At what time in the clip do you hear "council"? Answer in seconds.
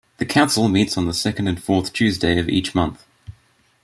0.25-0.67